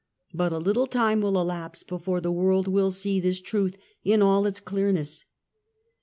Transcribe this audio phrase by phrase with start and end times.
[0.33, 4.47] But a little time will elapse before the world will see this truth in all
[4.47, 5.25] its clearness.